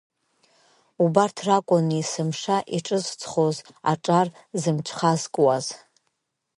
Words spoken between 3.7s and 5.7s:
аҿар зымҽхазкуаз.